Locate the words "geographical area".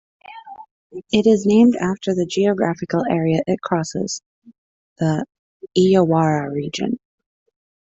2.27-3.43